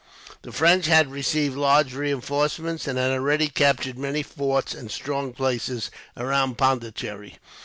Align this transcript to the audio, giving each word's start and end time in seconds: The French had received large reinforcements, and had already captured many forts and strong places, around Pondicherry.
The 0.41 0.51
French 0.51 0.87
had 0.87 1.11
received 1.11 1.55
large 1.55 1.93
reinforcements, 1.93 2.87
and 2.87 2.97
had 2.97 3.11
already 3.11 3.49
captured 3.49 3.99
many 3.99 4.23
forts 4.23 4.73
and 4.73 4.89
strong 4.89 5.31
places, 5.31 5.91
around 6.17 6.57
Pondicherry. 6.57 7.37